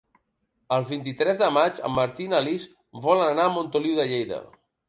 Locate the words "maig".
1.59-1.83